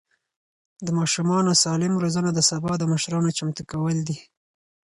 د 0.85 0.87
ماشومانو 0.99 1.51
سالم 1.63 1.93
روزنه 2.03 2.29
د 2.33 2.39
سبا 2.49 2.71
د 2.77 2.83
مشرانو 2.93 3.35
چمتو 3.37 3.63
کول 3.71 3.97
دي. 4.07 4.17